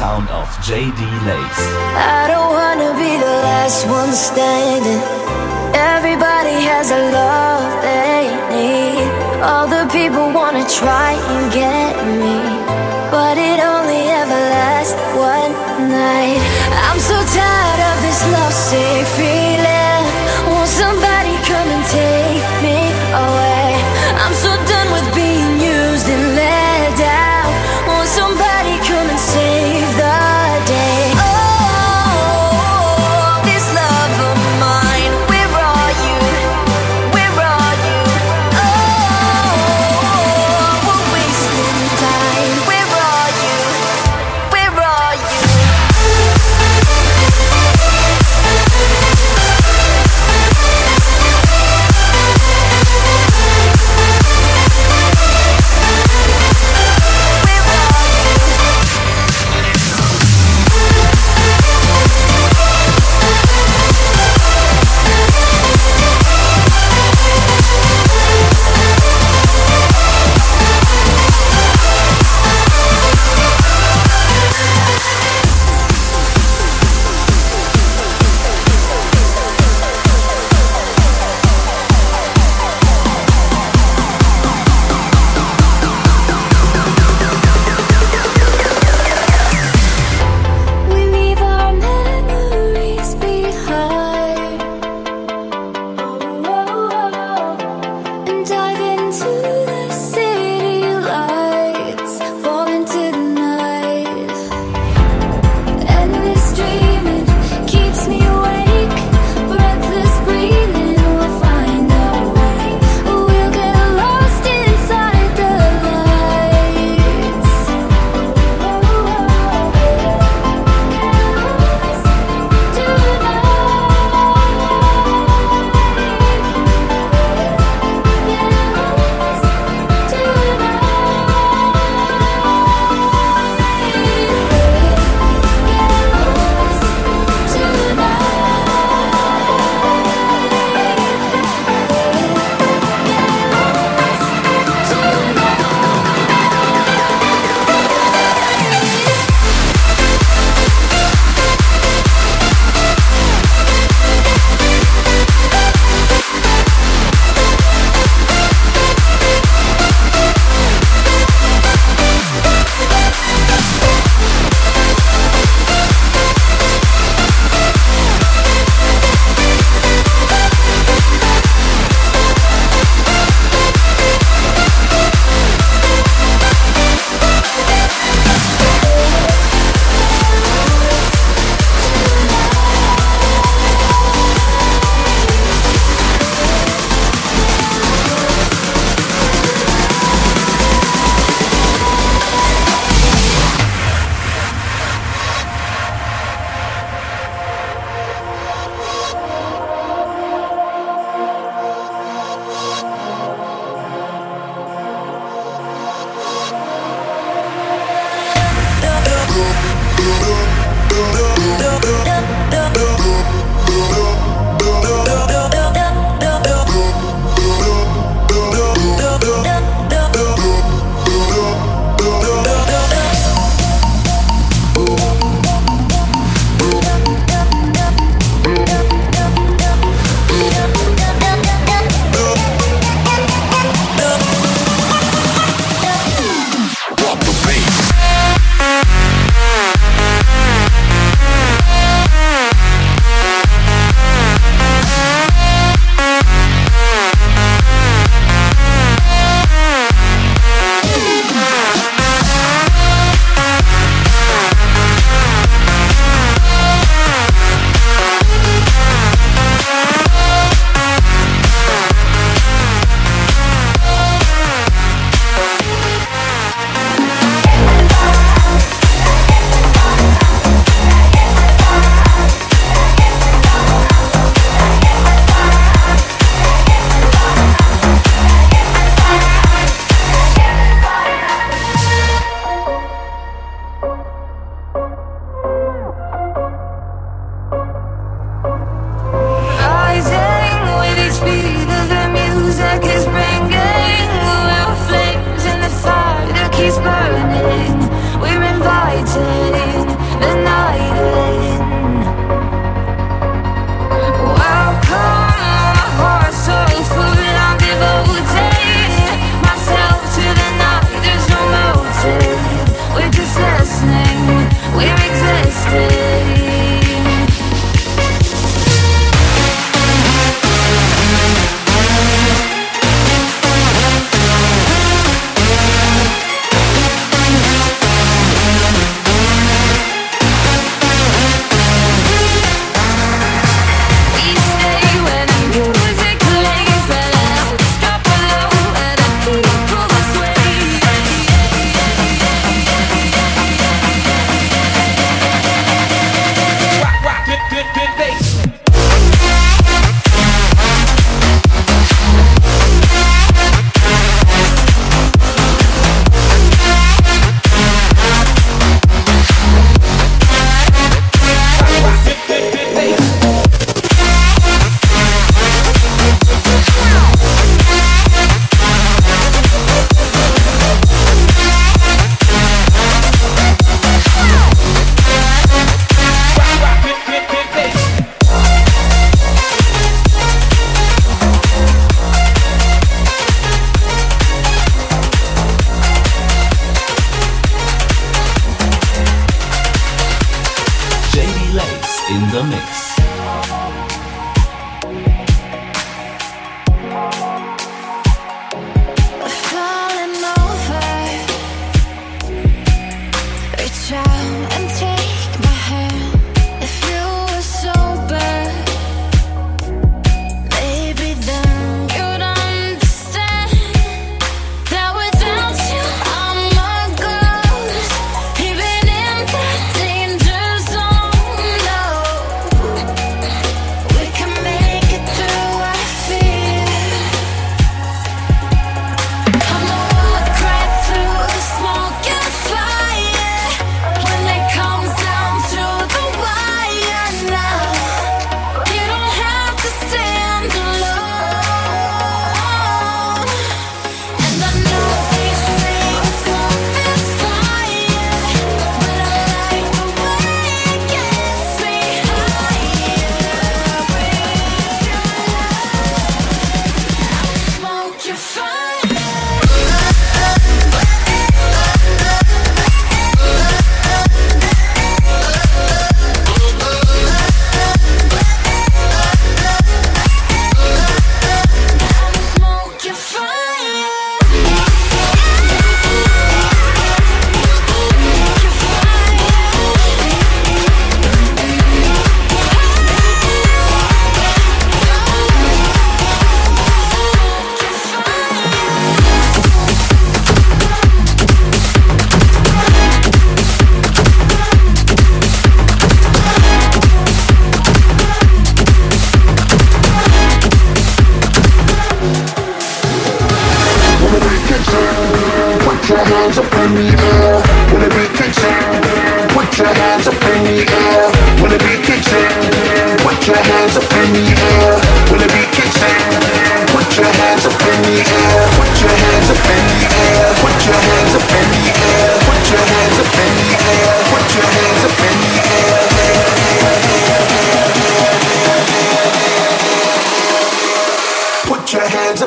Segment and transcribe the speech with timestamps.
[0.00, 1.62] sound of JD Lace.
[2.16, 5.02] I don't wanna be the last one standing.
[5.74, 7.39] Everybody has a love.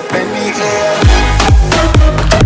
[0.04, 0.44] up in the
[2.38, 2.43] air.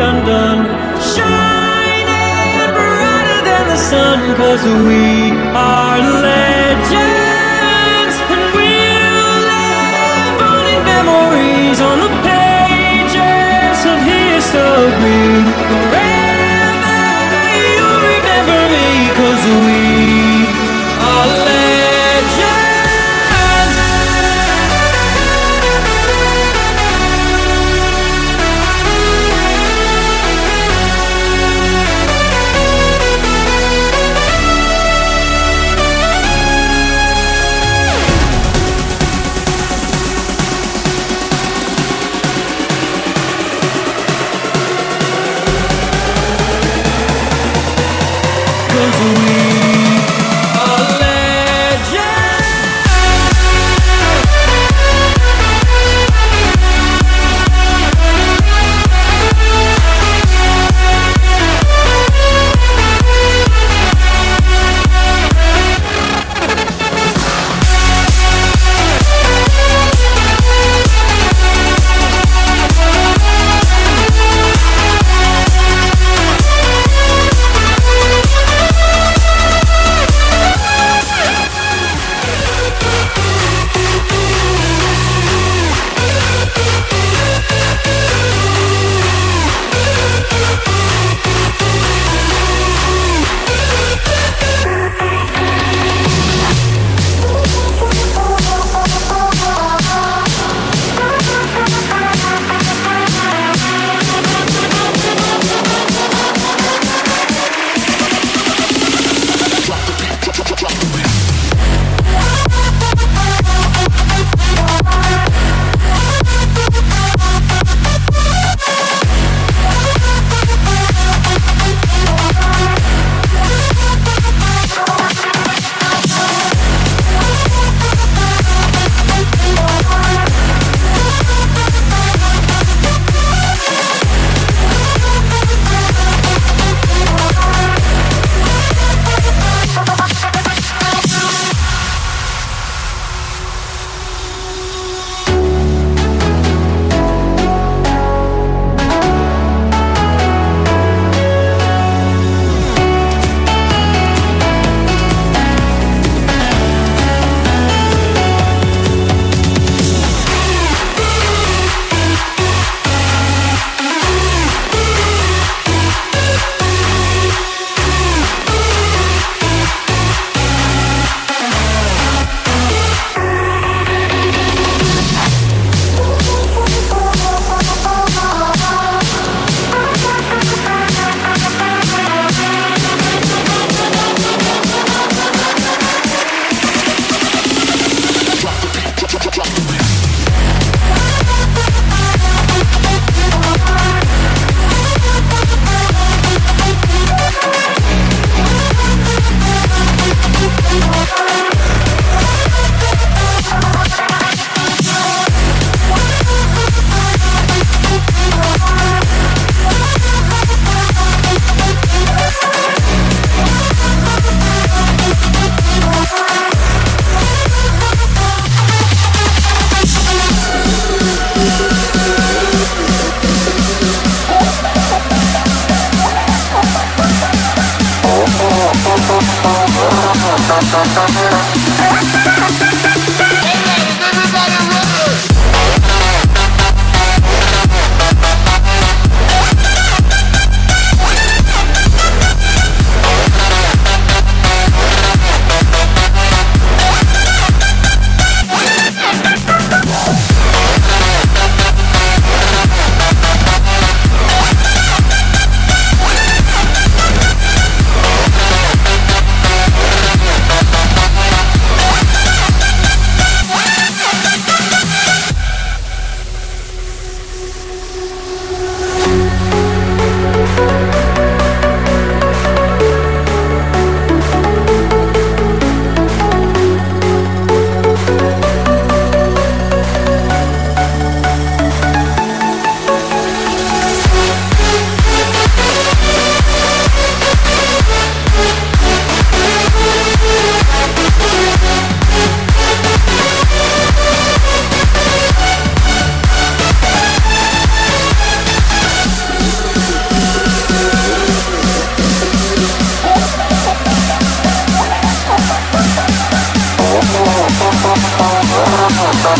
[0.00, 0.64] undone.
[1.00, 8.16] Shining brighter than the sun, cause we are legends.
[8.34, 16.07] And we'll live on in memories on the pages of history.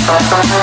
[0.09, 0.58] Thank you.